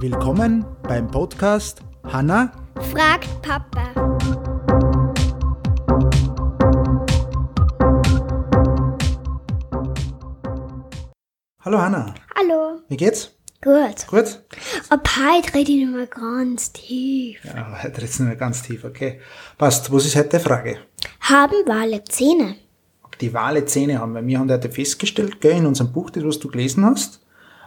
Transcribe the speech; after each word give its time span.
Willkommen 0.00 0.64
beim 0.82 1.08
Podcast 1.10 1.80
Hanna 2.04 2.52
Fragt 2.90 3.28
Papa. 3.42 3.92
Hallo 11.64 11.78
Hanna, 11.80 12.14
Hallo. 12.36 12.80
wie 12.88 12.96
geht's? 12.96 13.36
Gut. 13.62 14.06
Gut? 14.08 14.42
Ab 14.88 15.08
heute 15.16 15.54
rede 15.54 15.70
ich 15.70 15.84
nochmal 15.84 16.08
ganz 16.08 16.72
tief. 16.72 17.44
Ja, 17.44 17.80
heute 17.82 18.00
jetzt 18.00 18.18
nicht 18.18 18.26
mehr 18.28 18.36
ganz 18.36 18.62
tief, 18.62 18.82
okay. 18.84 19.20
Passt, 19.56 19.92
was 19.92 20.04
ist 20.04 20.16
heute 20.16 20.38
die 20.38 20.44
Frage? 20.44 20.78
Haben 21.20 21.54
Wale 21.66 22.02
Zähne? 22.04 22.56
Die 23.22 23.32
Wale 23.32 23.64
Zähne 23.64 24.00
haben, 24.00 24.14
weil 24.14 24.26
wir 24.26 24.38
haben 24.38 24.50
heute 24.50 24.70
festgestellt, 24.70 25.40
gell, 25.40 25.56
in 25.56 25.66
unserem 25.66 25.92
Buch, 25.92 26.10
das 26.10 26.24
was 26.24 26.38
du 26.38 26.48
gelesen 26.48 26.84
hast, 26.84 27.20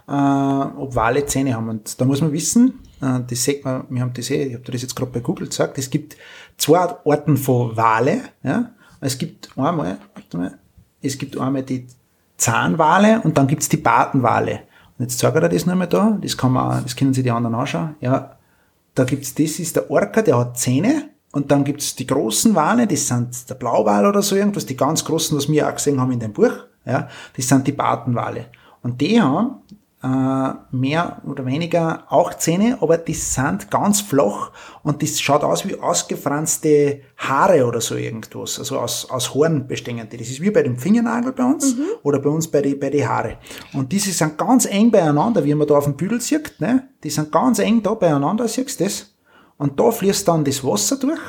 äh, 0.08 0.12
ob 0.12 0.96
Wale 0.96 1.26
Zähne 1.26 1.56
haben. 1.56 1.70
Und 1.70 2.00
da 2.00 2.06
muss 2.06 2.22
man 2.22 2.32
wissen, 2.32 2.80
äh, 3.02 3.22
das 3.28 3.44
sieht 3.44 3.66
man, 3.66 3.86
wir 3.90 4.02
haben 4.02 4.14
das 4.14 4.30
eh, 4.30 4.44
ich 4.44 4.54
habe 4.54 4.72
das 4.72 4.82
jetzt 4.82 4.96
gerade 4.96 5.12
bei 5.12 5.22
Google 5.22 5.48
gesagt, 5.48 5.78
es 5.78 5.90
gibt 5.90 6.18
zwei 6.58 6.80
Arten 6.80 7.38
von 7.38 7.76
Wale, 7.76 8.22
ja. 8.44 8.72
Es 9.02 9.18
gibt 9.18 9.50
einmal, 9.58 10.00
mal, 10.34 10.60
es 11.02 11.18
gibt 11.18 11.38
einmal 11.38 11.64
die 11.64 11.86
Zahnwale 12.38 13.22
und 13.22 13.38
dann 13.38 13.48
gibt's 13.48 13.70
die 13.70 13.78
Bartenwale. 13.78 14.62
Und 14.98 15.06
jetzt 15.06 15.20
zeige 15.20 15.38
ich 15.38 15.44
dir 15.44 15.50
das 15.50 15.66
nochmal 15.66 15.88
da, 15.88 16.18
das 16.22 16.38
kann 16.38 16.52
man, 16.52 16.84
das 16.84 16.96
können 16.96 17.14
sich 17.14 17.24
die 17.24 17.32
anderen 17.32 17.56
anschauen. 17.56 17.96
Ja, 18.00 18.38
da 18.96 19.04
gibt's, 19.04 19.36
das 19.36 19.60
ist 19.60 19.76
der 19.76 19.92
Orca, 19.92 20.22
der 20.22 20.38
hat 20.38 20.58
Zähne. 20.58 21.10
Und 21.36 21.52
dann 21.52 21.66
gibt's 21.66 21.98
die 21.98 22.08
großen 22.08 22.56
Wale, 22.56 22.88
das 22.88 23.10
sind 23.10 23.50
der 23.50 23.56
Blauwal 23.56 24.06
oder 24.06 24.22
so 24.22 24.38
irgendwas, 24.38 24.66
die 24.66 24.78
ganz 24.78 25.04
großen, 25.04 25.38
was 25.38 25.50
wir 25.50 25.68
auch 25.68 25.76
gesehen 25.76 26.00
haben 26.00 26.14
in 26.14 26.22
dem 26.22 26.32
Buch. 26.32 26.54
Ja, 26.86 27.10
das 27.36 27.50
sind 27.50 27.68
die 27.68 27.74
Bartenwale. 27.74 28.46
Und 28.82 29.02
die 29.02 29.22
haben 29.22 29.58
äh, 30.02 30.54
mehr 30.72 31.22
oder 31.26 31.46
weniger 31.46 32.06
auch 32.08 32.36
Zähne, 32.36 32.78
aber 32.80 32.98
die 32.98 33.14
sind 33.14 33.70
ganz 33.70 34.00
flach 34.00 34.52
und 34.82 35.04
das 35.04 35.20
schaut 35.20 35.44
aus 35.44 35.68
wie 35.68 35.78
ausgefranste 35.78 37.02
Haare 37.18 37.66
oder 37.66 37.82
so 37.82 37.96
irgendwas, 37.96 38.58
also 38.58 38.80
aus, 38.80 39.10
aus 39.10 39.34
Horn 39.34 39.68
bestehen 39.68 40.08
die. 40.10 40.16
Das 40.16 40.30
ist 40.30 40.40
wie 40.40 40.52
bei 40.52 40.64
dem 40.64 40.78
Fingernagel 40.78 41.34
bei 41.34 41.44
uns 41.44 41.76
oder 42.04 42.20
bei 42.20 42.30
uns 42.30 42.48
bei 42.48 42.62
die, 42.62 42.76
bei 42.76 42.90
die 42.90 43.06
Haare. 43.06 43.40
Und 43.74 43.92
diese 43.92 44.12
sind 44.12 44.38
ganz 44.38 44.66
eng 44.68 44.90
beieinander, 44.90 45.44
wie 45.44 45.54
man 45.54 45.68
da 45.68 45.76
auf 45.76 45.84
dem 45.84 45.98
Büdel 45.98 46.22
sieht, 46.22 46.62
ne? 46.62 46.88
Die 47.04 47.10
sind 47.10 47.30
ganz 47.30 47.60
eng 47.60 47.84
da 47.84 47.94
beieinander, 47.94 48.48
siehst 48.48 48.80
du 48.80 48.86
das? 48.86 49.15
Und 49.58 49.80
da 49.80 49.92
fließt 49.92 50.28
dann 50.28 50.44
das 50.44 50.64
Wasser 50.64 50.98
durch, 50.98 51.22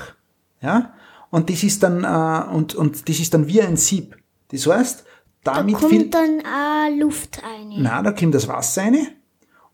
ja? 0.61 0.93
Und 1.31 1.51
das 1.51 1.63
ist 1.63 1.83
dann, 1.83 2.05
äh, 2.05 2.55
und, 2.55 2.75
und 2.75 3.09
das 3.09 3.19
ist 3.19 3.35
dann 3.35 3.47
wie 3.47 3.61
ein 3.61 3.77
Sieb. 3.77 4.17
Das 4.49 4.67
heißt, 4.67 5.05
Da 5.45 5.55
damit 5.55 5.77
kommt 5.77 5.91
viel, 5.91 6.11
dann 6.11 6.41
auch 6.41 6.97
Luft 6.99 7.43
rein. 7.43 7.83
Nein, 7.83 8.05
da 8.05 8.13
kommt 8.13 8.35
das 8.35 8.49
Wasser 8.49 8.83
rein 8.83 9.09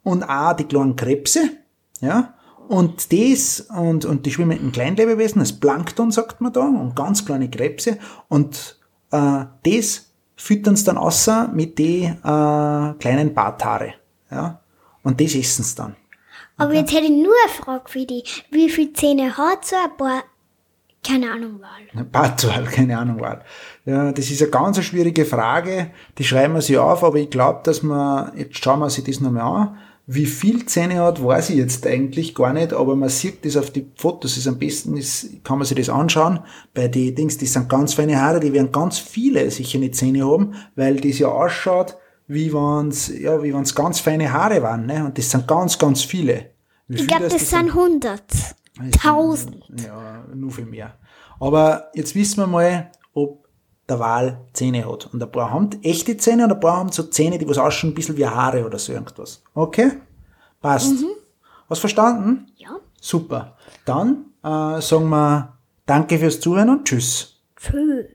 und 0.03 0.23
auch 0.25 0.55
die 0.55 0.65
kleinen 0.65 0.97
Krebse, 0.97 1.51
ja, 2.01 2.35
und 2.69 3.13
das, 3.13 3.61
und, 3.71 4.05
und 4.05 4.25
die 4.27 4.31
schwimmenden 4.31 4.73
Kleinlebewesen, 4.73 5.41
das 5.41 5.53
Plankton 5.53 6.11
sagt 6.11 6.41
man 6.41 6.53
da, 6.53 6.61
und 6.63 6.95
ganz 6.97 7.25
kleine 7.25 7.49
Krebse, 7.49 7.99
und 8.29 8.79
äh, 9.11 9.45
das 9.63 10.11
füttern 10.37 10.77
sie 10.77 10.85
dann 10.85 10.99
außer 10.99 11.49
mit 11.49 11.79
die 11.79 12.05
äh, 12.05 12.15
kleinen 12.23 13.33
Barthaare, 13.35 13.95
ja, 14.31 14.61
und 15.03 15.21
das 15.21 15.35
essen 15.35 15.65
sie 15.65 15.75
dann. 15.77 15.97
Aber 16.57 16.75
jetzt 16.75 16.93
hätte 16.93 17.05
ich 17.05 17.11
nur 17.11 17.35
eine 17.45 17.53
Frage 17.53 17.89
für 17.89 18.07
dich. 18.07 18.45
Wie 18.51 18.69
viele 18.69 18.93
Zähne 18.93 19.37
hat 19.37 19.65
so 19.65 19.77
ein 19.77 19.97
paar, 19.97 20.23
keine 21.07 21.33
Ahnung, 21.33 21.61
Wal? 21.61 22.05
Bartwal, 22.05 22.65
keine 22.73 22.99
Ahnung, 22.99 23.21
Wal. 23.21 23.45
Ja, 23.85 24.13
das 24.13 24.31
ist 24.31 24.43
eine 24.43 24.51
ganz 24.51 24.77
eine 24.77 24.85
schwierige 24.85 25.25
Frage, 25.25 25.91
die 26.19 26.25
schreiben 26.25 26.55
wir 26.55 26.63
sich 26.63 26.79
auf, 26.79 27.03
aber 27.03 27.17
ich 27.17 27.31
glaube, 27.31 27.61
dass 27.65 27.83
man, 27.83 28.37
jetzt 28.37 28.63
schauen 28.63 28.81
wir 28.81 28.91
sich 28.91 29.05
das 29.05 29.21
nochmal 29.21 29.43
an, 29.43 29.79
wie 30.07 30.27
viel 30.27 30.67
Zähne 30.67 31.01
hat, 31.01 31.25
weiß 31.25 31.51
ich 31.51 31.57
jetzt 31.57 31.87
eigentlich 31.87 32.35
gar 32.35 32.53
nicht, 32.53 32.73
aber 32.73 32.97
man 32.97 33.09
sieht 33.09 33.45
das 33.45 33.57
auf 33.57 33.71
die 33.71 33.87
Fotos, 33.97 34.37
ist 34.37 34.49
am 34.49 34.59
besten, 34.59 34.97
ist, 34.97 35.45
kann 35.45 35.59
man 35.59 35.67
sich 35.67 35.77
das 35.77 35.89
anschauen, 35.89 36.41
bei 36.75 36.89
den 36.89 37.15
Dings, 37.15 37.39
das 37.39 37.53
sind 37.53 37.69
ganz 37.69 37.95
feine 37.95 38.21
Haare, 38.21 38.41
die 38.41 38.53
werden 38.53 38.73
ganz 38.73 38.99
viele 38.99 39.49
sicher 39.51 39.79
nicht 39.79 39.95
Zähne 39.95 40.27
haben, 40.27 40.55
weil 40.75 40.97
das 40.97 41.19
ja 41.19 41.29
ausschaut, 41.29 41.97
wie 42.27 42.53
wenn's, 42.53 43.09
ja, 43.09 43.43
wie 43.43 43.53
wenn's 43.53 43.75
ganz 43.75 44.01
feine 44.01 44.33
Haare 44.33 44.63
waren, 44.63 44.87
ne, 44.87 45.05
und 45.05 45.17
das 45.17 45.31
sind 45.31 45.47
ganz, 45.47 45.79
ganz 45.79 46.03
viele. 46.03 46.51
Wie 46.89 47.01
Ich 47.01 47.07
glaube, 47.07 47.29
das 47.29 47.49
sind 47.49 47.71
100. 47.71 48.23
1000. 48.79 49.65
ja, 49.85 50.25
nur 50.35 50.51
viel 50.51 50.67
mehr. 50.67 50.95
Aber 51.41 51.91
jetzt 51.95 52.15
wissen 52.15 52.39
wir 52.39 52.47
mal, 52.47 52.91
ob 53.15 53.47
der 53.89 53.99
Wal 53.99 54.41
Zähne 54.53 54.91
hat. 54.91 55.13
Und 55.13 55.23
ein 55.23 55.31
paar 55.31 55.51
haben 55.51 55.71
echte 55.83 56.17
Zähne 56.17 56.45
und 56.45 56.53
ein 56.53 56.61
paar 56.61 56.79
haben 56.79 56.93
so 56.93 57.03
Zähne, 57.05 57.39
die 57.39 57.49
was 57.49 57.59
ausschauen 57.59 57.91
ein 57.91 57.95
bisschen 57.95 58.17
wie 58.17 58.27
Haare 58.27 58.65
oder 58.65 58.79
so 58.79 58.93
irgendwas. 58.93 59.43
Okay? 59.55 59.93
Passt. 60.61 61.05
Hast 61.69 61.81
verstanden? 61.81 62.47
Ja. 62.57 62.79
Super. 63.01 63.57
Dann 63.85 64.27
äh, 64.43 64.81
sagen 64.81 65.09
wir 65.09 65.59
Danke 65.87 66.19
fürs 66.19 66.41
Zuhören 66.41 66.71
und 66.71 66.85
Tschüss. 66.85 67.41
Tschüss. 67.57 68.07